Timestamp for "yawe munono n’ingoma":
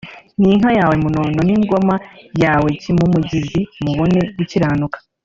0.79-1.95